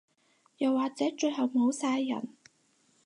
[0.57, 2.29] 又或者最後冇晒人